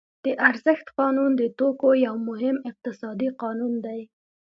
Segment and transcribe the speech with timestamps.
[0.25, 4.01] د ارزښت قانون د توکو یو مهم اقتصادي قانون دی